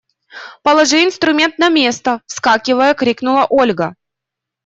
Положи 0.63 1.03
инструмент 1.05 1.59
на 1.59 1.69
место! 1.69 2.23
–вскакивая, 2.25 2.95
крикнула 2.95 3.45
Ольга. 3.47 3.93